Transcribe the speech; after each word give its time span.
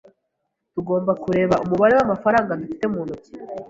Tugomba 0.73 1.11
kureba 1.23 1.55
umubare 1.63 1.93
w'amafaranga 1.95 2.59
dufite 2.61 2.85
mu 2.93 2.99
ntoki. 3.05 3.31